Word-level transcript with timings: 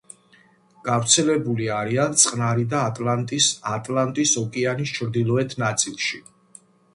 გავრცელებული 0.85 1.67
არიან 1.75 2.17
წყნარი 2.23 2.65
და 2.71 2.79
ატლანტის 2.93 3.51
ატლანტის 3.75 4.33
ოკეანის 4.43 4.95
ჩრდილოეთ 4.97 5.55
ნაწილში. 5.67 6.25